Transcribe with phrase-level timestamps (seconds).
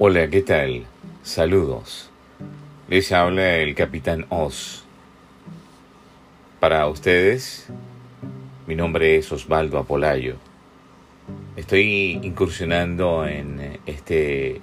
[0.00, 0.84] Hola, ¿qué tal?
[1.24, 2.08] Saludos.
[2.88, 4.84] Les habla el capitán Oz.
[6.60, 7.66] Para ustedes,
[8.68, 10.36] mi nombre es Osvaldo Apolayo.
[11.56, 14.60] Estoy incursionando en este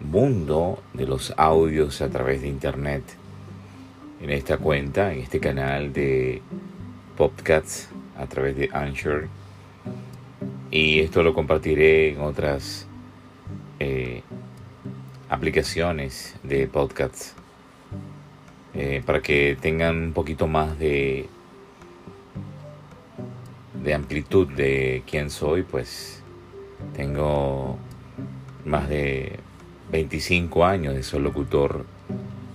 [0.00, 3.02] mundo de los audios a través de internet,
[4.22, 6.42] en esta cuenta, en este canal de
[7.16, 9.26] podcasts a través de Anchor.
[10.70, 12.87] Y esto lo compartiré en otras
[13.80, 14.22] eh,
[15.28, 17.34] aplicaciones de podcasts
[18.74, 21.28] eh, para que tengan un poquito más de
[23.82, 26.22] de amplitud de quién soy pues
[26.94, 27.78] tengo
[28.64, 29.38] más de
[29.90, 31.86] 25 años de ser locutor.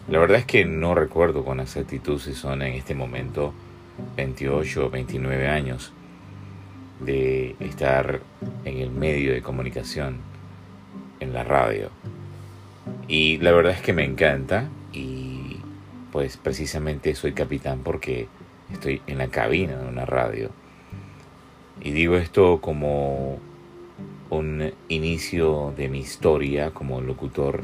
[0.08, 3.54] La verdad es que no recuerdo con exactitud si son en este momento
[4.18, 5.94] 28 o 29 años
[7.00, 8.22] de estar
[8.66, 10.18] en el medio de comunicación
[11.24, 11.90] en la radio.
[13.08, 15.58] Y la verdad es que me encanta y
[16.12, 18.28] pues precisamente soy capitán porque
[18.72, 20.52] estoy en la cabina de una radio.
[21.82, 23.40] Y digo esto como
[24.30, 27.62] un inicio de mi historia como locutor.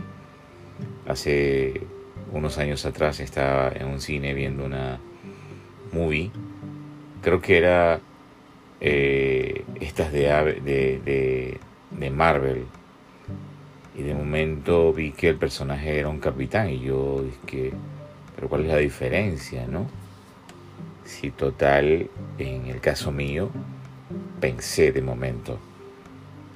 [1.08, 1.82] Hace
[2.32, 5.00] unos años atrás estaba en un cine viendo una
[5.92, 6.32] movie.
[7.22, 8.00] Creo que era
[8.82, 10.22] eh, estas de,
[10.64, 11.60] de, de,
[11.92, 12.66] de Marvel,
[14.00, 17.74] y de momento vi que el personaje era un capitán y yo dije,
[18.34, 19.88] pero ¿cuál es la diferencia, no?
[21.04, 23.50] Si total, en el caso mío,
[24.40, 25.60] pensé de momento,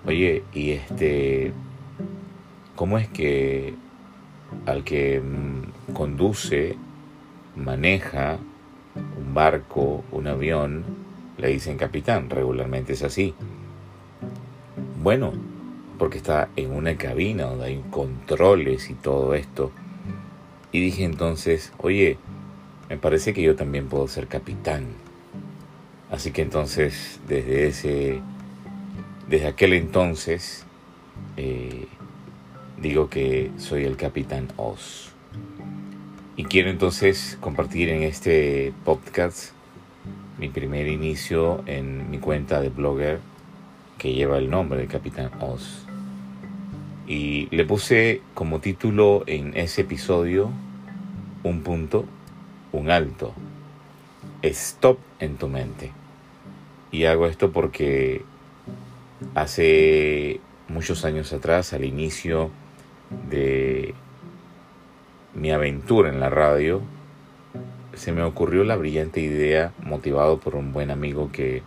[0.05, 1.52] oye, y este,
[2.77, 3.73] ¿cómo es que
[4.66, 6.78] al que mm, conduce,
[7.57, 8.38] maneja
[9.19, 10.85] un barco, un avión,
[11.38, 12.30] le dicen capitán?
[12.30, 13.33] Regularmente es así.
[15.02, 15.33] Bueno,
[15.97, 19.72] porque está en una cabina donde hay controles y todo esto.
[20.72, 22.18] Y dije entonces, oye,
[22.90, 24.88] me parece que yo también puedo ser capitán.
[26.12, 28.22] Así que entonces, desde ese,
[29.29, 30.66] desde aquel entonces,
[31.38, 31.88] eh,
[32.81, 35.12] digo que soy el capitán Oz.
[36.35, 39.51] Y quiero entonces compartir en este podcast
[40.39, 43.19] mi primer inicio en mi cuenta de blogger
[44.03, 45.86] que lleva el nombre de Capitán Oz.
[47.08, 50.52] Y le puse como título en ese episodio
[51.44, 52.03] un punto,
[52.74, 53.34] un alto.
[54.42, 55.94] Stop en tu mente.
[56.92, 58.24] Y hago esto porque
[59.36, 62.52] hace muchos años atrás, al inicio
[63.30, 63.94] de
[65.34, 66.81] mi aventura en la radio,
[67.94, 71.63] se me ocurrió la brillante idea, motivado por un buen amigo que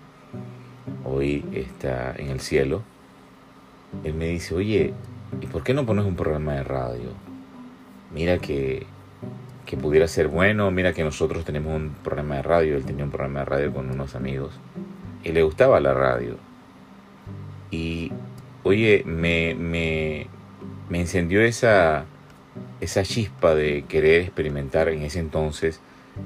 [1.07, 2.83] hoy está en el cielo.
[4.05, 4.93] Él me dice, oye,
[5.41, 7.11] ¿y por qué no pones un programa de radio?
[8.13, 8.87] Mira que,
[9.65, 13.11] que pudiera ser bueno, mira que nosotros tenemos un programa de radio, él tenía un
[13.11, 14.53] programa de radio con unos amigos
[15.25, 16.37] y le gustaba la radio.
[17.71, 18.13] Y,
[18.63, 20.27] oye, me, me,
[20.89, 22.05] me encendió esa,
[22.81, 25.81] esa chispa de querer experimentar en ese entonces.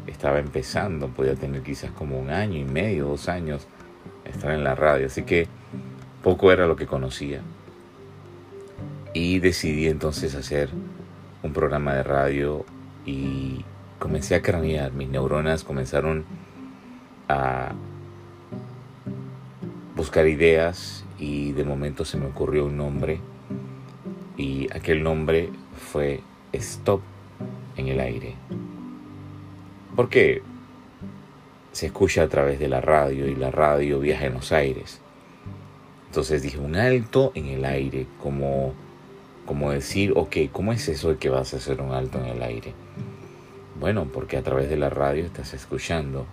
[0.06, 3.66] Estaba empezando, podía tener quizás como un año y medio, dos años
[4.24, 5.48] estar en la radio, así que
[6.22, 7.40] poco era lo que conocía.
[9.12, 10.70] Y decidí entonces hacer
[11.42, 12.64] un programa de radio
[13.06, 13.64] y
[13.98, 16.24] comencé a cranear, mis neuronas comenzaron
[17.28, 17.72] a
[19.96, 23.20] buscar ideas y de momento se me ocurrió un nombre
[24.36, 26.20] y aquel nombre fue
[26.52, 27.02] Stop
[27.76, 28.34] en el aire.
[29.94, 30.42] ¿Por qué?
[31.72, 35.00] Se escucha a través de la radio y la radio viaja en los aires.
[36.06, 38.72] Entonces dije, un alto en el aire, como,
[39.46, 42.42] como decir, ok, ¿cómo es eso de que vas a hacer un alto en el
[42.42, 42.74] aire?
[43.78, 46.26] Bueno, porque a través de la radio estás escuchando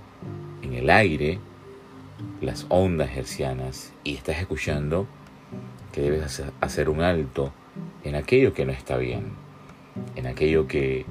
[0.64, 1.40] en el aire
[2.42, 5.06] las ondas hercianas y estás escuchando
[5.92, 7.54] que debes hacer un alto
[8.04, 9.32] en aquello que no está bien,
[10.16, 11.06] en aquello que,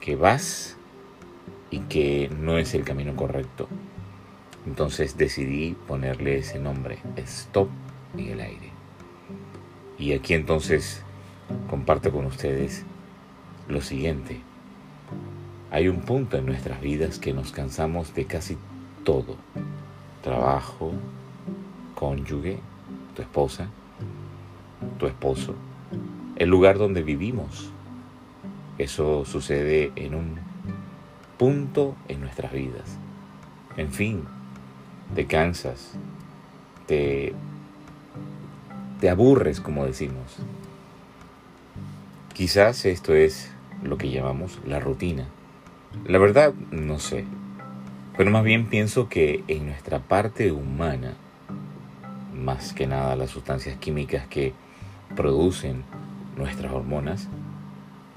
[0.00, 0.75] que vas
[1.76, 3.68] y que no es el camino correcto.
[4.66, 7.68] Entonces decidí ponerle ese nombre, Stop
[8.16, 8.70] en el aire.
[9.98, 11.02] Y aquí entonces
[11.68, 12.86] comparto con ustedes
[13.68, 14.40] lo siguiente.
[15.70, 18.56] Hay un punto en nuestras vidas que nos cansamos de casi
[19.04, 19.36] todo.
[20.22, 20.92] Trabajo,
[21.94, 22.58] cónyuge,
[23.14, 23.68] tu esposa,
[24.98, 25.54] tu esposo,
[26.36, 27.70] el lugar donde vivimos.
[28.78, 30.55] Eso sucede en un
[31.38, 32.98] punto en nuestras vidas.
[33.76, 34.24] En fin,
[35.14, 35.92] te cansas,
[36.86, 37.34] te,
[39.00, 40.36] te aburres, como decimos.
[42.32, 43.50] Quizás esto es
[43.82, 45.26] lo que llamamos la rutina.
[46.06, 47.24] La verdad, no sé.
[48.16, 51.14] Pero más bien pienso que en nuestra parte humana,
[52.34, 54.54] más que nada las sustancias químicas que
[55.14, 55.82] producen
[56.36, 57.28] nuestras hormonas,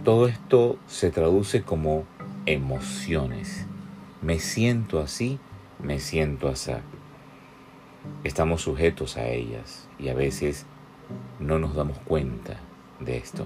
[0.04, 2.06] todo esto se traduce como
[2.52, 3.68] emociones.
[4.22, 5.40] Me siento así,
[5.82, 6.72] me siento así.
[8.24, 10.66] Estamos sujetos a ellas y a veces
[11.40, 12.60] no nos damos cuenta
[13.00, 13.46] de esto.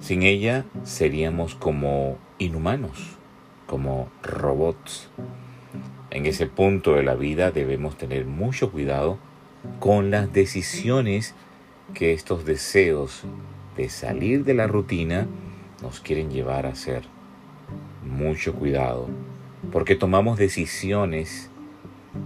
[0.00, 3.16] Sin ella seríamos como inhumanos,
[3.66, 5.08] como robots.
[6.10, 9.18] En ese punto de la vida debemos tener mucho cuidado
[9.78, 11.34] con las decisiones
[11.94, 13.22] que estos deseos
[13.76, 15.28] de salir de la rutina
[15.82, 17.19] nos quieren llevar a hacer.
[18.04, 19.08] Mucho cuidado,
[19.72, 21.50] porque tomamos decisiones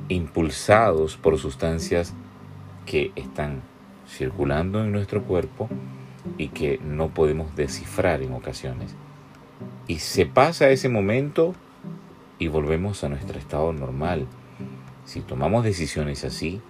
[0.09, 2.15] impulsados por sustancias
[2.87, 3.63] que están
[4.09, 5.69] circulando en nuestro cuerpo
[6.39, 8.95] y que no podemos descifrar en ocasiones.
[9.87, 11.55] Y se pasa ese momento
[12.39, 14.27] y volvemos a nuestro estado normal.
[15.05, 16.61] Si tomamos decisiones así,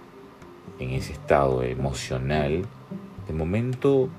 [0.79, 2.65] en ese estado emocional,
[3.27, 4.09] de momento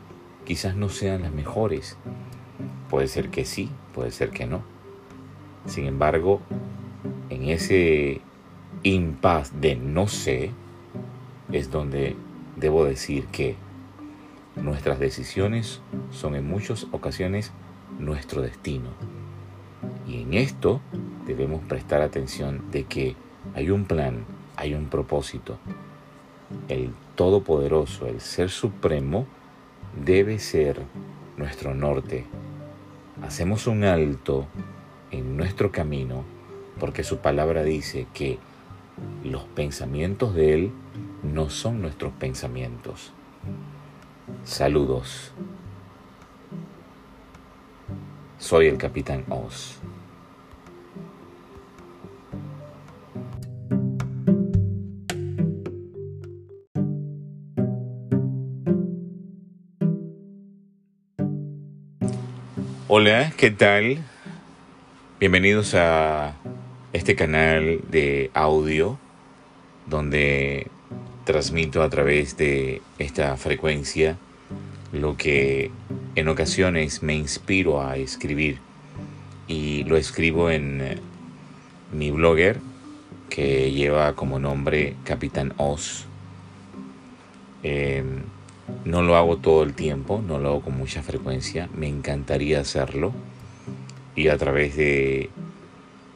[0.45, 1.97] quizás no sean las mejores.
[2.89, 4.76] Puede ser que sí, puede ser que no.
[5.67, 6.41] Sin embargo,
[7.29, 8.21] en ese
[8.83, 10.51] impas de no sé,
[11.53, 12.17] es donde
[12.57, 13.57] debo decir que
[14.57, 15.81] nuestras decisiones
[16.11, 17.53] son en muchas ocasiones
[17.99, 18.91] nuestro destino.
[20.07, 20.81] Y en esto
[21.27, 23.17] debemos prestar atención de que
[23.55, 24.25] hay un plan,
[24.57, 25.59] hay un propósito.
[26.69, 29.27] El Todopoderoso, el Ser Supremo,
[30.05, 30.83] debe ser
[31.37, 32.25] nuestro norte.
[33.23, 34.47] Hacemos un alto
[35.17, 36.25] en nuestro camino
[36.79, 38.39] porque su palabra dice que
[39.25, 40.73] los pensamientos de Él
[41.23, 43.13] no son nuestros pensamientos.
[44.45, 45.33] Saludos.
[48.39, 49.79] Soy el capitán Oz.
[62.89, 63.99] Hola, ¿qué tal?
[65.19, 66.35] Bienvenidos a
[66.93, 68.99] este canal de audio
[69.87, 70.67] donde
[71.25, 74.19] transmito a través de esta frecuencia
[74.93, 75.71] lo que
[76.17, 78.59] en ocasiones me inspiro a escribir.
[79.49, 81.01] Y lo escribo en
[81.95, 82.61] mi blogger
[83.31, 86.05] que lleva como nombre Capitán Oz.
[87.63, 88.21] Em,
[88.85, 93.15] no lo hago todo el tiempo, no lo hago con mucha frecuencia, me encantaría hacerlo
[94.17, 95.31] y a través de,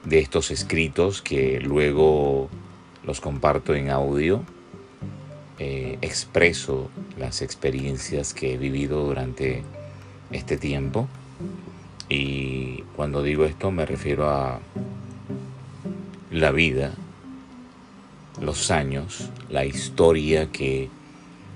[0.04, 2.48] de estos escritos que luego
[3.04, 4.42] los comparto en audio
[5.62, 9.62] eh, expreso las experiencias que he vivido durante
[10.32, 11.06] este tiempo.
[12.08, 14.58] Y cuando digo esto me refiero a
[16.30, 16.94] la vida,
[18.40, 20.88] los años, la historia que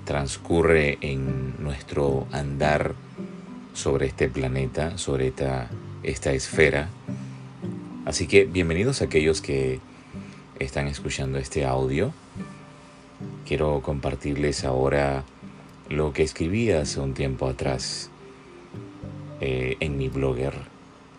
[0.05, 2.93] transcurre en nuestro andar
[3.73, 5.67] sobre este planeta, sobre esta,
[6.05, 6.89] esta esfera.
[8.05, 9.79] Así que bienvenidos a aquellos que
[10.59, 12.13] están escuchando este audio.
[13.47, 15.23] Quiero compartirles ahora
[15.89, 18.09] lo que escribí hace un tiempo atrás
[19.41, 20.53] eh, en mi blogger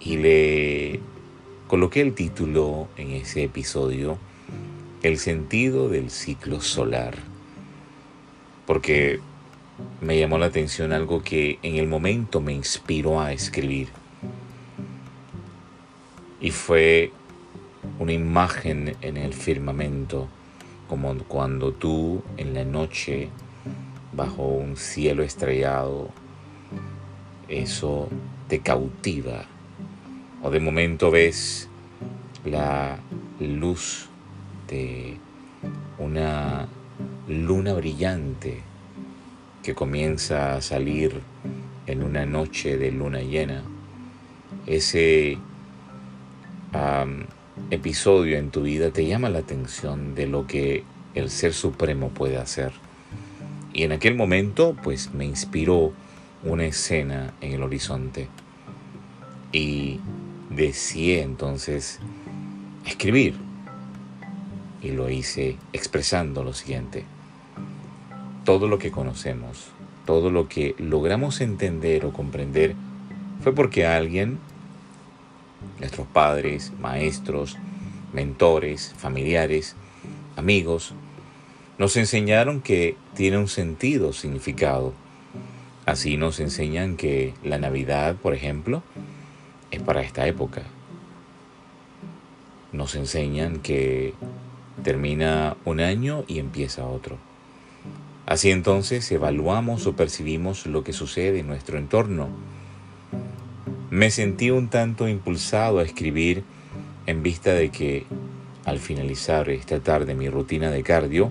[0.00, 1.00] y le
[1.66, 4.18] coloqué el título en ese episodio
[5.02, 7.14] El sentido del ciclo solar
[8.66, 9.20] porque
[10.00, 13.88] me llamó la atención algo que en el momento me inspiró a escribir
[16.40, 17.12] y fue
[17.98, 20.28] una imagen en el firmamento
[20.88, 23.28] como cuando tú en la noche
[24.12, 26.10] bajo un cielo estrellado,
[27.48, 28.08] eso
[28.48, 29.44] te cautiva.
[30.42, 31.68] O de momento ves
[32.44, 32.98] la
[33.40, 34.08] luz
[34.68, 35.18] de
[35.98, 36.68] una
[37.28, 38.60] luna brillante
[39.62, 41.20] que comienza a salir
[41.86, 43.62] en una noche de luna llena.
[44.66, 45.38] Ese
[47.70, 52.36] episodio en tu vida te llama la atención de lo que el Ser Supremo puede
[52.36, 52.72] hacer.
[53.72, 55.92] Y en aquel momento, pues me inspiró
[56.44, 58.28] una escena en el horizonte.
[59.52, 60.00] Y
[60.50, 62.00] deseé entonces
[62.86, 63.34] escribir.
[64.82, 67.04] Y lo hice expresando lo siguiente.
[68.44, 69.66] Todo lo que conocemos,
[70.04, 72.74] todo lo que logramos entender o comprender,
[73.42, 74.38] fue porque alguien
[75.78, 77.56] nuestros padres, maestros,
[78.12, 79.76] mentores, familiares,
[80.36, 80.94] amigos,
[81.78, 84.94] nos enseñaron que tiene un sentido, significado.
[85.84, 88.82] Así nos enseñan que la Navidad, por ejemplo,
[89.70, 90.62] es para esta época.
[92.72, 94.14] Nos enseñan que
[94.82, 97.18] termina un año y empieza otro.
[98.26, 102.28] Así entonces evaluamos o percibimos lo que sucede en nuestro entorno.
[103.90, 106.42] Me sentí un tanto impulsado a escribir
[107.06, 108.04] en vista de que,
[108.64, 111.30] al finalizar esta tarde mi rutina de cardio,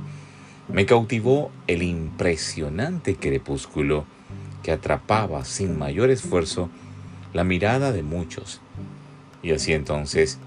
[0.69, 4.05] me cautivó el impresionante crepúsculo
[4.63, 6.69] que atrapaba sin mayor esfuerzo
[7.33, 8.61] la mirada de muchos.
[9.43, 10.39] Y así entonces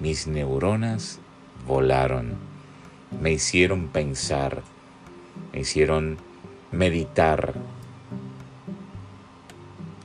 [0.00, 1.18] mis neuronas
[1.66, 2.34] volaron,
[3.22, 4.62] me hicieron pensar,
[5.52, 6.18] me hicieron
[6.70, 7.54] meditar.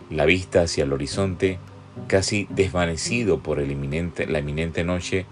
[0.10, 1.60] La vista hacia el horizonte,
[2.08, 3.72] casi desvanecido por la
[4.40, 5.26] inminente noche,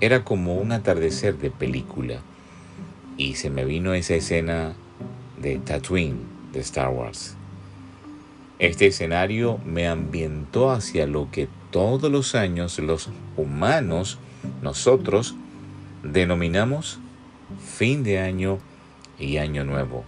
[0.00, 2.20] era como un atardecer de película.
[3.16, 4.74] Y se me vino esa escena
[5.40, 6.18] de Tatooine
[6.52, 7.36] de Star Wars.
[8.58, 14.18] Este escenario me ambientó hacia lo que todos los años los humanos,
[14.62, 15.34] nosotros,
[16.02, 16.98] denominamos
[17.58, 18.58] fin de año
[19.18, 20.04] y año nuevo.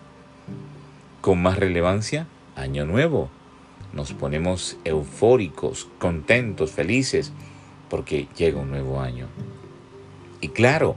[1.20, 3.30] Con más relevancia, año nuevo.
[3.92, 7.32] Nos ponemos eufóricos, contentos, felices,
[7.88, 9.26] porque llega un nuevo año.
[10.40, 10.96] Y claro,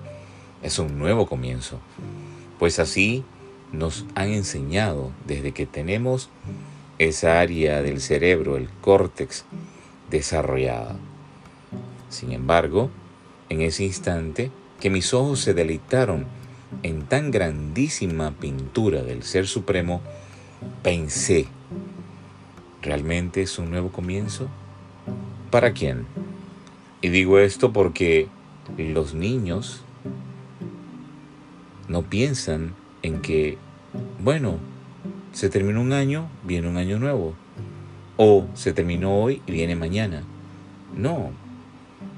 [0.62, 1.80] es un nuevo comienzo,
[2.58, 3.24] pues así
[3.72, 6.30] nos han enseñado desde que tenemos
[6.98, 9.46] esa área del cerebro, el córtex,
[10.10, 10.98] desarrollada.
[12.10, 12.90] Sin embargo,
[13.48, 16.26] en ese instante que mis ojos se deleitaron
[16.84, 20.02] en tan grandísima pintura del Ser Supremo,
[20.84, 21.48] pensé,
[22.82, 24.48] ¿realmente es un nuevo comienzo?
[25.52, 26.06] ¿Para quién?
[27.02, 28.28] Y digo esto porque
[28.78, 29.84] los niños
[31.88, 33.58] no piensan en que,
[34.24, 34.58] bueno,
[35.34, 37.34] se terminó un año, viene un año nuevo.
[38.18, 40.24] O se terminó hoy y viene mañana.
[40.96, 41.32] No,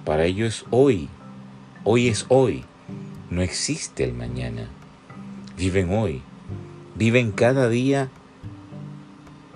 [0.05, 1.09] para ellos es hoy.
[1.83, 2.63] Hoy es hoy.
[3.29, 4.67] No existe el mañana.
[5.57, 6.21] Viven hoy.
[6.95, 8.09] Viven cada día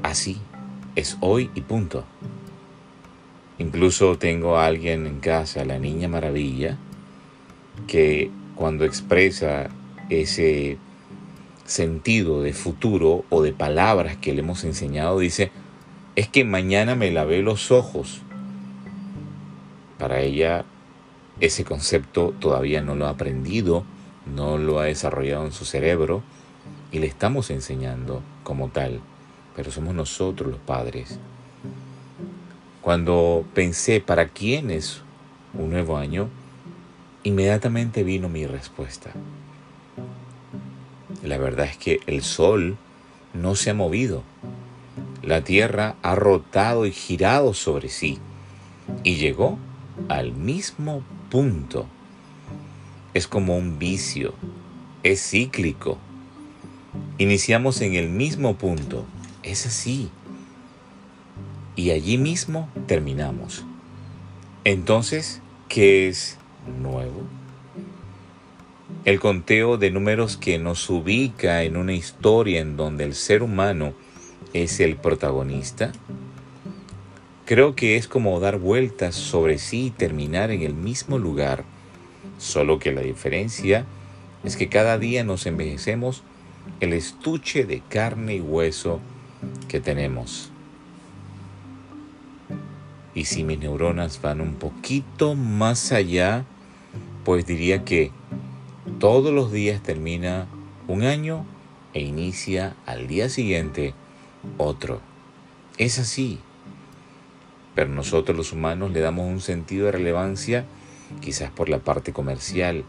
[0.03, 0.38] así.
[0.95, 2.05] Es hoy y punto.
[3.57, 6.77] Incluso tengo a alguien en casa, la niña maravilla,
[7.87, 9.69] que cuando expresa
[10.09, 10.77] ese
[11.65, 15.51] sentido de futuro o de palabras que le hemos enseñado dice,
[16.15, 18.21] es que mañana me lavé los ojos.
[19.97, 20.65] Para ella
[21.39, 23.83] ese concepto todavía no lo ha aprendido,
[24.33, 26.23] no lo ha desarrollado en su cerebro
[26.91, 29.01] y le estamos enseñando como tal,
[29.55, 31.19] pero somos nosotros los padres.
[32.81, 35.01] Cuando pensé para quién es
[35.53, 36.29] un nuevo año,
[37.24, 39.12] inmediatamente vino mi respuesta.
[41.24, 42.77] La verdad es que el sol
[43.33, 44.24] no se ha movido.
[45.24, 48.19] La tierra ha rotado y girado sobre sí
[49.03, 49.57] y llegó
[50.07, 51.88] al mismo punto.
[53.13, 54.33] Es como un vicio,
[55.03, 55.97] es cíclico.
[57.17, 59.05] Iniciamos en el mismo punto,
[59.45, 60.09] es así.
[61.75, 63.63] Y allí mismo terminamos.
[64.63, 66.37] Entonces, ¿qué es
[66.81, 67.23] nuevo?
[69.03, 73.93] El conteo de números que nos ubica en una historia en donde el ser humano
[74.53, 75.91] es el protagonista.
[77.45, 81.63] Creo que es como dar vueltas sobre sí y terminar en el mismo lugar,
[82.39, 83.85] solo que la diferencia
[84.43, 86.23] es que cada día nos envejecemos
[86.79, 88.99] el estuche de carne y hueso
[89.68, 90.50] que tenemos.
[93.13, 96.44] Y si mis neuronas van un poquito más allá,
[97.24, 98.12] pues diría que
[99.00, 100.48] todos los días termina
[100.88, 101.46] un año
[101.94, 103.94] e inicia al día siguiente
[104.58, 105.00] otro.
[105.77, 106.39] Es así.
[107.74, 110.65] Pero nosotros los humanos le damos un sentido de relevancia
[111.22, 112.84] quizás por la parte comercial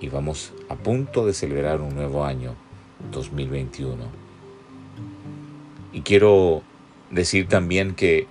[0.00, 2.54] y vamos a punto de celebrar un nuevo año,
[3.10, 4.23] 2021.
[5.92, 6.62] Y quiero
[7.10, 8.26] decir también que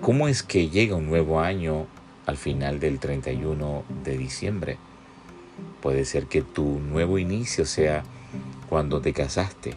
[0.00, 1.86] ¿cómo es que llega un nuevo año
[2.26, 4.76] al final del 31 de diciembre?
[5.80, 8.04] Puede ser que tu nuevo inicio sea
[8.68, 9.74] cuando te casaste,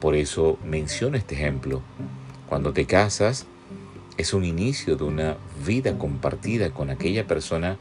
[0.00, 1.82] por eso menciono este ejemplo.
[2.48, 3.46] Cuando te casas
[4.16, 7.76] es un inicio de una vida compartida con aquella persona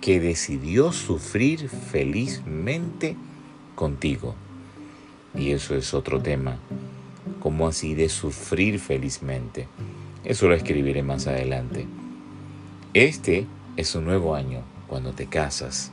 [0.00, 3.16] que decidió sufrir felizmente
[3.74, 4.34] contigo.
[5.34, 6.58] Y eso es otro tema.
[7.40, 9.68] ¿Cómo así de sufrir felizmente?
[10.24, 11.86] Eso lo escribiré más adelante.
[12.94, 15.92] Este es un nuevo año cuando te casas.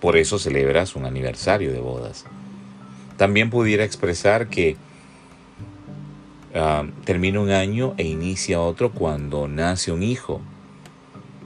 [0.00, 2.24] Por eso celebras un aniversario de bodas.
[3.16, 4.76] También pudiera expresar que
[6.52, 10.40] Ah, termina un año e inicia otro cuando nace un hijo.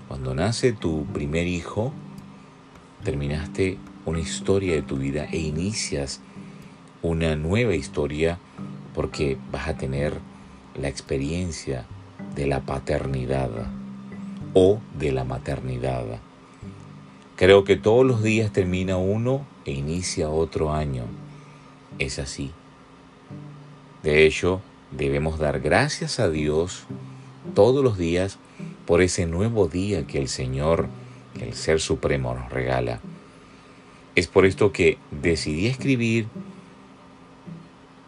[0.09, 1.93] Cuando nace tu primer hijo,
[3.05, 6.21] terminaste una historia de tu vida e inicias
[7.05, 8.39] una nueva historia
[8.95, 10.15] porque vas a tener
[10.75, 11.85] la experiencia
[12.35, 13.51] de la paternidad
[14.55, 16.07] o de la maternidad.
[17.37, 21.05] Creo que todos los días termina uno e inicia otro año.
[21.99, 22.53] Es así.
[24.03, 26.85] De hecho, debemos dar gracias a Dios
[27.55, 28.39] todos los días
[28.87, 30.89] por ese nuevo día que el Señor,
[31.39, 33.01] el Ser Supremo nos regala.
[34.15, 36.29] Es por esto que decidí escribir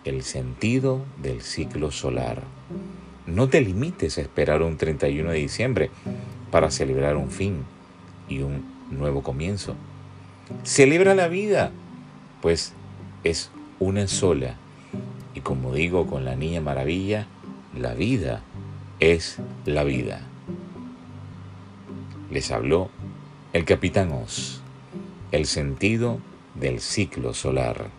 [0.06, 2.42] el sentido del ciclo solar.
[3.26, 5.90] No te limites a esperar un 31 de diciembre
[6.50, 7.64] para celebrar un fin
[8.28, 9.74] y un nuevo comienzo.
[10.62, 11.72] Celebra la vida,
[12.40, 12.72] pues
[13.24, 14.54] es una sola.
[15.34, 17.26] Y como digo con la Niña Maravilla,
[17.76, 18.42] la vida
[19.00, 20.22] es la vida.
[22.30, 22.90] Les habló
[23.52, 24.60] el capitán Oz,
[25.32, 26.20] el sentido
[26.54, 27.90] del ciclo solar.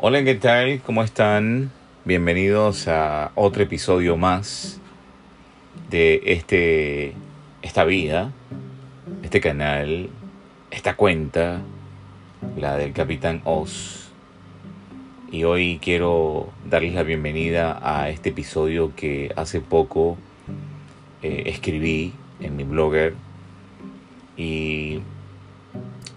[0.00, 0.80] Hola, ¿qué tal?
[0.86, 1.72] ¿Cómo están?
[2.04, 4.80] Bienvenidos a otro episodio más
[5.90, 7.14] de este,
[7.62, 8.30] esta vida,
[9.24, 10.08] este canal,
[10.70, 11.62] esta cuenta,
[12.56, 14.10] la del Capitán Oz.
[15.32, 20.16] Y hoy quiero darles la bienvenida a este episodio que hace poco
[21.22, 23.14] eh, escribí en mi blogger
[24.36, 25.00] y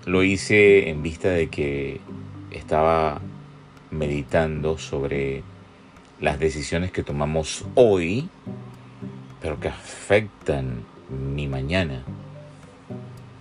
[0.05, 1.99] lo hice en vista de que
[2.51, 3.19] estaba
[3.91, 5.43] meditando sobre
[6.19, 8.29] las decisiones que tomamos hoy,
[9.41, 12.03] pero que afectan mi mañana.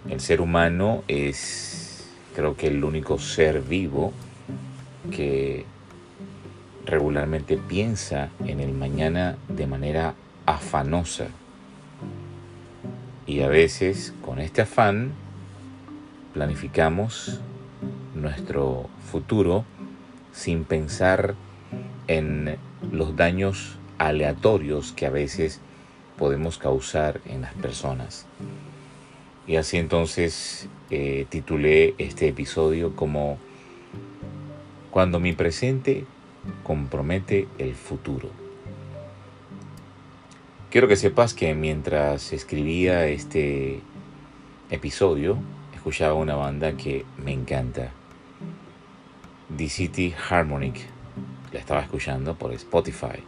[0.09, 4.13] El ser humano es, creo que, el único ser vivo
[5.11, 5.65] que
[6.85, 10.15] regularmente piensa en el mañana de manera
[10.47, 11.29] afanosa.
[13.27, 15.13] Y a veces con este afán
[16.33, 17.41] planificamos
[18.15, 19.65] nuestro futuro
[20.33, 21.35] sin pensar
[22.09, 22.57] en
[22.91, 25.61] los daños aleatorios que a veces
[26.17, 28.27] podemos causar en las personas.
[29.47, 33.39] Y así entonces eh, titulé este episodio como
[34.91, 36.05] Cuando mi presente
[36.63, 38.29] compromete el futuro.
[40.71, 43.81] Quiero que sepas que mientras escribía este
[44.71, 45.37] episodio,
[45.75, 47.93] escuchaba una banda que me encanta.
[49.57, 50.81] The City Harmonic.
[51.53, 53.23] La estaba escuchando por Spotify.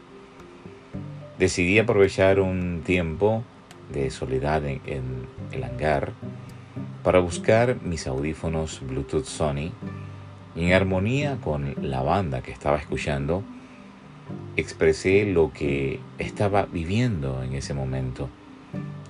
[1.39, 3.43] Decidí aprovechar un tiempo
[3.93, 6.13] de soledad en, en el hangar
[7.03, 9.73] para buscar mis audífonos Bluetooth Sony
[10.55, 13.43] en armonía con la banda que estaba escuchando,
[14.57, 18.29] expresé lo que estaba viviendo en ese momento,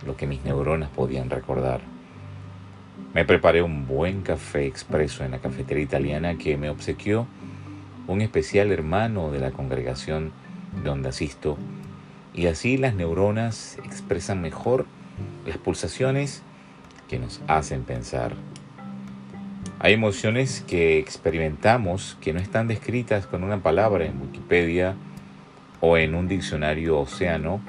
[0.06, 1.91] lo que mis neuronas podían recordar.
[3.14, 7.26] Me preparé un buen café expreso en la cafetería italiana que me obsequió
[8.06, 10.32] un especial hermano de la congregación
[10.82, 11.58] donde asisto
[12.34, 14.86] y así las neuronas expresan mejor
[15.46, 16.42] las pulsaciones
[17.08, 18.32] que nos hacen pensar.
[19.78, 24.94] Hay emociones que experimentamos que no están descritas con una palabra en Wikipedia
[25.80, 27.60] o en un diccionario océano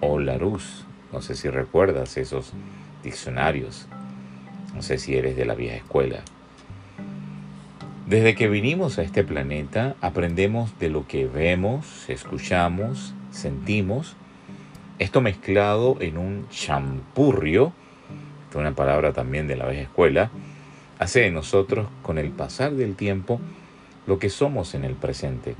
[0.00, 0.84] o Larousse.
[1.12, 2.52] No sé si recuerdas esos
[3.02, 3.86] diccionarios.
[4.74, 6.20] No sé si eres de la vieja escuela.
[8.06, 14.16] Desde que vinimos a este planeta aprendemos de lo que vemos, escuchamos, sentimos.
[14.98, 17.72] Esto mezclado en un champurrio,
[18.54, 20.30] una palabra también de la vieja escuela,
[20.98, 23.40] hace de nosotros con el pasar del tiempo
[24.06, 25.54] lo que somos en el presente.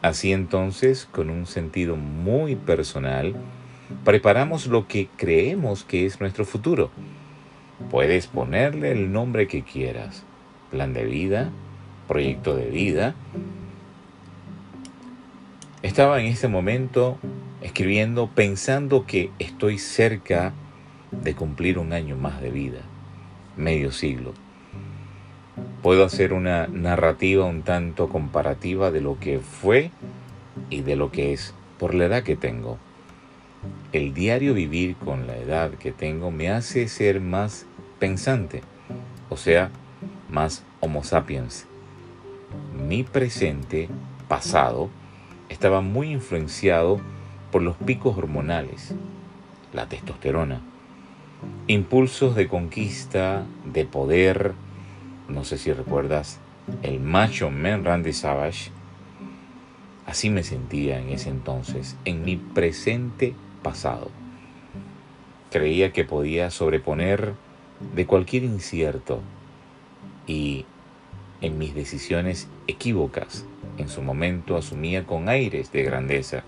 [0.00, 3.34] Así entonces, con un sentido muy personal,
[4.04, 6.90] preparamos lo que creemos que es nuestro futuro
[7.90, 10.24] Puedes ponerle el nombre que quieras.
[10.70, 11.50] Plan de vida,
[12.08, 13.14] proyecto de vida.
[15.82, 17.18] Estaba en este momento
[17.60, 20.52] escribiendo pensando que estoy cerca
[21.10, 22.80] de cumplir un año más de vida,
[23.56, 24.32] medio siglo.
[25.82, 29.90] Puedo hacer una narrativa un tanto comparativa de lo que fue
[30.70, 32.78] y de lo que es por la edad que tengo.
[33.92, 37.66] El diario vivir con la edad que tengo me hace ser más
[37.98, 38.62] pensante,
[39.30, 39.70] o sea,
[40.28, 41.66] más Homo sapiens.
[42.88, 43.88] Mi presente,
[44.28, 44.90] pasado,
[45.48, 47.00] estaba muy influenciado
[47.52, 48.94] por los picos hormonales,
[49.72, 50.60] la testosterona,
[51.68, 54.54] impulsos de conquista, de poder.
[55.28, 56.40] No sé si recuerdas
[56.82, 58.72] el macho man Randy Savage.
[60.06, 64.12] Así me sentía en ese entonces, en mi presente pasado.
[65.50, 67.34] Creía que podía sobreponer
[67.96, 69.20] de cualquier incierto
[70.28, 70.66] y
[71.40, 73.44] en mis decisiones equívocas
[73.76, 76.44] en su momento asumía con aires de grandeza.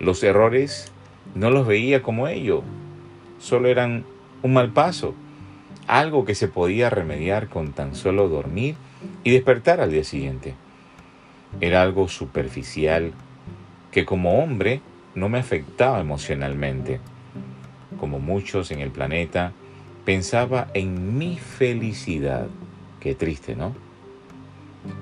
[0.00, 0.90] Los errores
[1.34, 2.62] no los veía como ello,
[3.38, 4.04] solo eran
[4.42, 5.14] un mal paso,
[5.86, 8.76] algo que se podía remediar con tan solo dormir
[9.24, 10.54] y despertar al día siguiente.
[11.60, 13.12] Era algo superficial
[13.90, 14.80] que como hombre
[15.18, 17.00] no me afectaba emocionalmente.
[17.98, 19.52] Como muchos en el planeta,
[20.04, 22.46] pensaba en mi felicidad.
[23.00, 23.74] Qué triste, ¿no?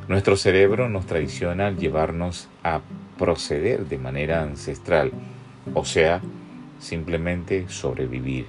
[0.08, 2.80] Nuestro cerebro nos traiciona al llevarnos a
[3.18, 5.12] proceder de manera ancestral,
[5.74, 6.20] o sea,
[6.78, 8.46] simplemente sobrevivir.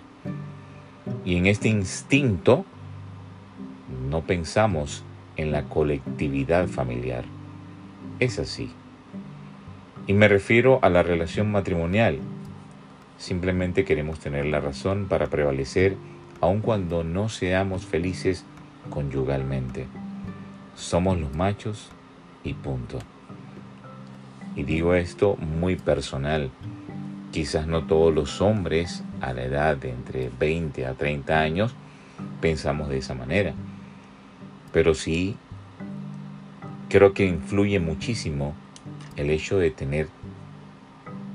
[1.25, 2.65] Y en este instinto
[4.09, 5.03] no pensamos
[5.35, 7.23] en la colectividad familiar.
[8.19, 8.71] Es así.
[10.07, 12.19] Y me refiero a la relación matrimonial.
[13.17, 15.97] Simplemente queremos tener la razón para prevalecer
[16.39, 18.45] aun cuando no seamos felices
[18.89, 19.85] conyugalmente.
[20.75, 21.89] Somos los machos
[22.45, 22.99] y punto.
[24.55, 26.51] Y digo esto muy personal.
[27.33, 31.75] Quizás no todos los hombres a la edad de entre 20 a 30 años
[32.39, 33.53] pensamos de esa manera.
[34.71, 35.35] Pero sí
[36.87, 38.55] creo que influye muchísimo
[39.17, 40.07] el hecho de tener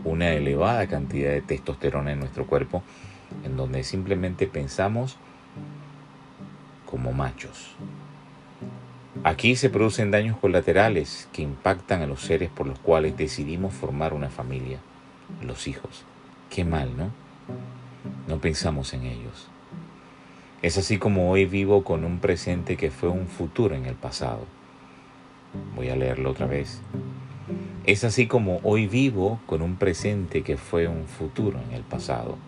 [0.04, 2.82] una elevada cantidad de testosterona en nuestro cuerpo,
[3.44, 5.16] en donde simplemente pensamos
[6.86, 7.74] como machos.
[9.24, 14.14] Aquí se producen daños colaterales que impactan a los seres por los cuales decidimos formar
[14.14, 14.78] una familia,
[15.42, 16.04] los hijos.
[16.50, 17.10] Qué mal, ¿no?
[18.26, 19.48] No pensamos en ellos.
[20.62, 24.46] Es así como hoy vivo con un presente que fue un futuro en el pasado.
[25.76, 26.80] Voy a leerlo otra vez.
[27.84, 32.38] Es así como hoy vivo con un presente que fue un futuro en el pasado.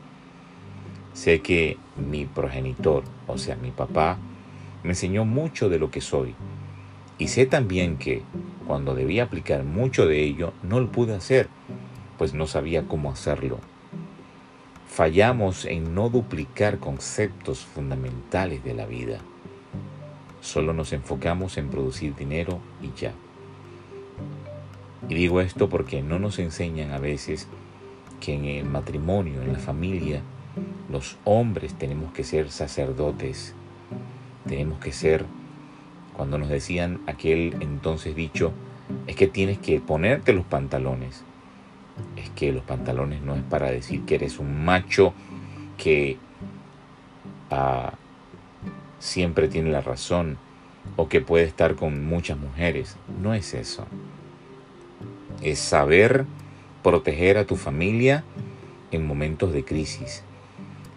[1.13, 4.19] Sé que mi progenitor, o sea, mi papá,
[4.83, 6.35] me enseñó mucho de lo que soy.
[7.19, 8.23] Y sé también que
[8.67, 11.49] cuando debía aplicar mucho de ello, no lo pude hacer,
[12.19, 13.59] pues no sabía cómo hacerlo.
[14.89, 19.19] Fallamos en no duplicar conceptos fundamentales de la vida.
[20.41, 23.13] Solo nos enfocamos en producir dinero y ya.
[25.09, 27.49] Y digo esto porque no nos enseñan a veces
[28.21, 30.23] que en el matrimonio, en la familia,
[30.91, 33.55] los hombres tenemos que ser sacerdotes,
[34.47, 35.27] tenemos que ser,
[36.17, 38.53] cuando nos decían aquel entonces dicho,
[39.07, 41.25] es que tienes que ponerte los pantalones
[42.17, 45.13] es que los pantalones no es para decir que eres un macho
[45.77, 46.17] que
[47.51, 47.93] ah,
[48.99, 50.39] siempre tiene la razón
[50.97, 52.97] o que puede estar con muchas mujeres.
[53.23, 53.87] No es eso.
[55.43, 56.27] Es saber
[56.83, 58.25] proteger a tu familia
[58.91, 60.23] en momentos de crisis.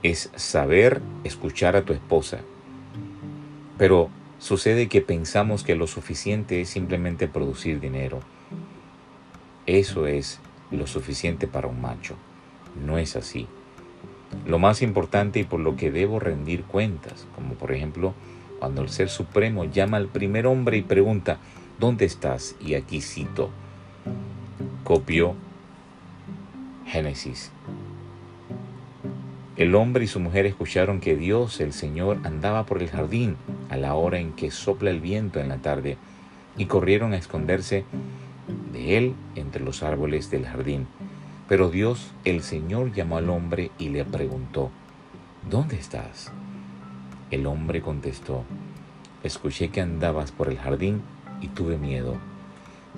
[0.04, 2.40] Es saber escuchar a tu esposa.
[3.78, 8.20] Pero sucede que pensamos que lo suficiente es simplemente producir dinero.
[9.66, 10.40] Eso es
[10.72, 12.16] lo suficiente para un macho.
[12.86, 13.48] No es así.
[14.46, 18.14] Lo más importante y por lo que debo rendir cuentas, como por ejemplo
[18.60, 21.38] cuando el Ser Supremo llama al primer hombre y pregunta,
[21.80, 22.56] ¿dónde estás?
[22.60, 23.52] Y aquí cito,
[24.88, 25.36] copio
[26.86, 27.52] Génesis.
[29.58, 33.36] El hombre y su mujer escucharon que Dios, el Señor, andaba por el jardín
[33.70, 35.98] a la hora en que sopla el viento en la tarde
[36.56, 37.84] y corrieron a esconderse
[38.72, 40.88] de él entre los árboles del jardín.
[41.50, 44.72] Pero Dios, el Señor, llamó al hombre y le preguntó,
[45.50, 46.32] ¿Dónde estás?
[47.30, 48.46] El hombre contestó,
[49.22, 51.02] escuché que andabas por el jardín
[51.42, 52.16] y tuve miedo,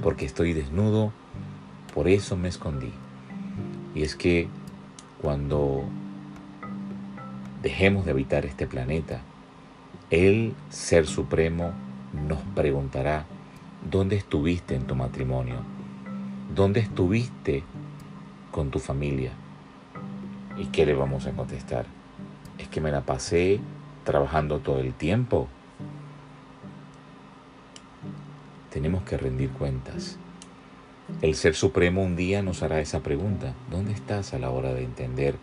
[0.04, 1.14] porque estoy desnudo,
[1.94, 2.92] por eso me escondí.
[3.96, 4.48] Y es que
[5.22, 5.84] cuando
[7.62, 9.22] dejemos de habitar este planeta,
[10.10, 11.72] el Ser Supremo
[12.28, 13.26] nos preguntará,
[13.82, 15.56] ¿Dónde estuviste en tu matrimonio?
[16.54, 17.64] ¿Dónde estuviste
[18.52, 19.32] con tu familia?
[20.58, 21.86] ¿Y qué le vamos a contestar?
[22.58, 23.62] Es que me la pasé
[24.04, 25.48] trabajando todo el tiempo.
[28.70, 30.18] Tenemos que rendir cuentas.
[31.22, 33.54] El Ser Supremo un día nos hará esa pregunta.
[33.70, 35.36] ¿Dónde estás a la hora de entender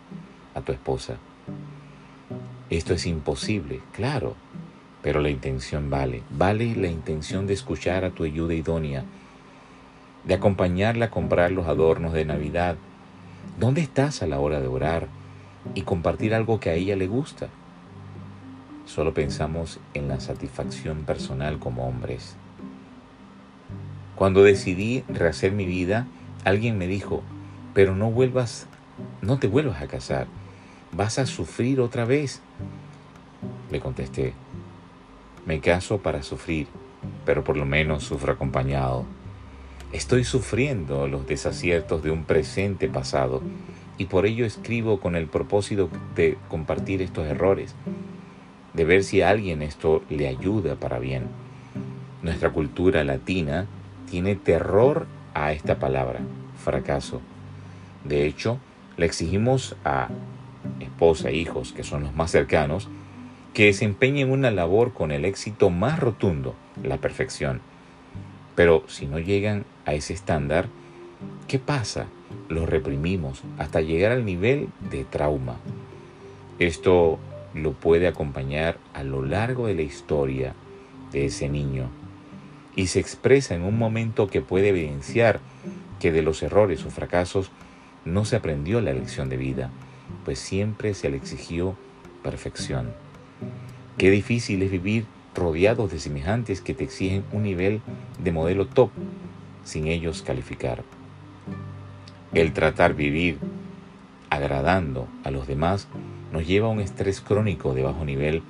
[0.55, 1.17] a tu esposa?
[2.69, 4.35] Esto es imposible, claro,
[5.01, 6.23] pero la intención vale.
[6.29, 9.05] Vale la intención de escuchar a tu ayuda idónea,
[10.23, 12.75] de acompañarla a comprar los adornos de Navidad.
[13.59, 15.07] ¿Dónde estás a la hora de orar?
[15.73, 17.49] y compartir algo que a ella le gusta.
[18.85, 22.35] Solo pensamos en la satisfacción personal como hombres.
[24.17, 26.07] Cuando decidí rehacer mi vida,
[26.43, 27.21] alguien me dijo,
[27.75, 28.65] pero no vuelvas,
[29.21, 30.25] no te vuelvas a casar,
[30.91, 32.41] vas a sufrir otra vez.
[33.69, 34.33] Le contesté,
[35.45, 36.65] me caso para sufrir,
[37.25, 39.05] pero por lo menos sufro acompañado.
[39.93, 43.43] Estoy sufriendo los desaciertos de un presente pasado
[43.99, 47.75] y por ello escribo con el propósito de compartir estos errores,
[48.73, 51.27] de ver si a alguien esto le ayuda para bien.
[52.23, 53.67] Nuestra cultura latina
[54.09, 56.21] tiene terror a esta palabra,
[56.63, 57.21] fracaso.
[58.03, 58.57] De hecho,
[58.95, 60.07] le exigimos a
[60.79, 62.87] esposa e hijos, que son los más cercanos,
[63.53, 67.61] que desempeñen una labor con el éxito más rotundo, la perfección.
[68.55, 70.67] Pero si no llegan a ese estándar,
[71.47, 72.07] ¿qué pasa?
[72.49, 75.57] Los reprimimos hasta llegar al nivel de trauma.
[76.59, 77.19] Esto
[77.53, 80.53] lo puede acompañar a lo largo de la historia
[81.11, 81.89] de ese niño
[82.77, 85.41] y se expresa en un momento que puede evidenciar
[85.99, 87.51] que de los errores o fracasos
[88.05, 89.71] no se aprendió la lección de vida,
[90.23, 91.75] pues siempre se le exigió
[92.23, 92.93] perfección.
[93.97, 97.81] Qué difícil es vivir rodeados de semejantes que te exigen un nivel
[98.23, 98.91] de modelo top
[99.63, 100.83] sin ellos calificar.
[102.33, 103.39] El tratar vivir
[104.29, 105.87] agradando a los demás
[106.31, 108.43] nos lleva a un estrés crónico de bajo nivel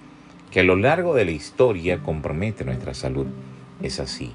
[0.51, 3.27] que a lo largo de la historia compromete nuestra salud.
[3.81, 4.33] Es así.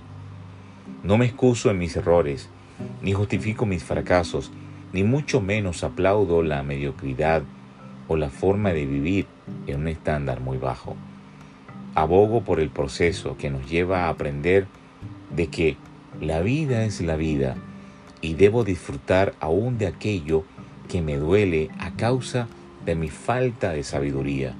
[1.02, 2.48] No me excuso en mis errores,
[3.02, 4.52] ni justifico mis fracasos,
[4.92, 7.42] ni mucho menos aplaudo la mediocridad
[8.09, 9.26] o la forma de vivir
[9.66, 10.96] en un estándar muy bajo.
[11.94, 14.66] Abogo por el proceso que nos lleva a aprender
[15.35, 15.76] de que
[16.20, 17.57] la vida es la vida
[18.20, 20.44] y debo disfrutar aún de aquello
[20.88, 22.48] que me duele a causa
[22.85, 24.55] de mi falta de sabiduría.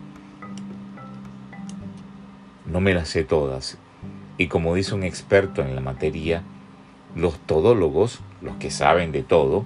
[2.67, 3.79] No me las sé todas
[4.43, 6.43] y como dice un experto en la materia,
[7.15, 9.65] los todólogos, los que saben de todo,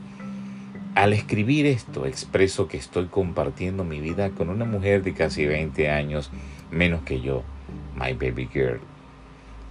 [0.94, 5.90] al escribir esto expreso que estoy compartiendo mi vida con una mujer de casi 20
[5.90, 6.30] años
[6.70, 7.42] menos que yo,
[7.94, 8.80] my baby girl.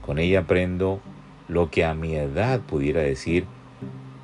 [0.02, 1.00] Con ella aprendo
[1.48, 3.46] lo que a mi edad pudiera decir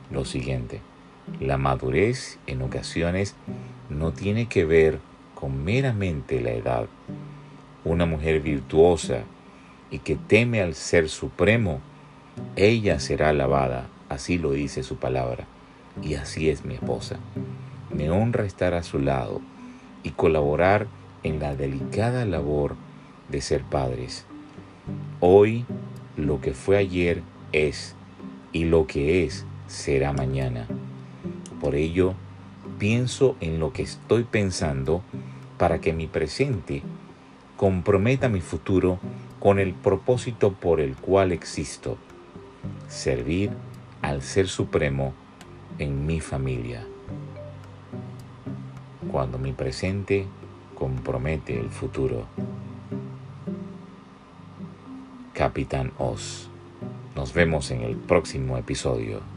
[0.09, 0.81] lo siguiente.
[1.39, 3.35] La madurez en ocasiones
[3.91, 4.97] no tiene que ver
[5.35, 6.87] con meramente la edad.
[7.85, 9.25] Una mujer virtuosa
[9.91, 11.79] y que teme al Ser Supremo,
[12.55, 15.45] ella será alabada, así lo dice su palabra
[16.01, 17.17] y así es mi esposa.
[17.93, 19.41] Me honra estar a su lado
[20.03, 20.87] y colaborar
[21.23, 22.75] en la delicada labor
[23.29, 24.25] de ser padres.
[25.19, 25.65] Hoy
[26.17, 27.95] lo que fue ayer es
[28.53, 30.67] y lo que es será mañana.
[31.59, 32.13] Por ello,
[32.79, 35.03] pienso en lo que estoy pensando
[35.57, 36.81] para que mi presente
[37.55, 38.99] comprometa mi futuro
[39.41, 41.97] con el propósito por el cual existo,
[42.87, 43.49] servir
[44.03, 45.13] al Ser Supremo
[45.79, 46.85] en mi familia.
[49.11, 50.27] Cuando mi presente
[50.75, 52.27] compromete el futuro.
[55.33, 56.47] Capitán Oz.
[57.15, 59.30] Nos vemos en el próximo episodio.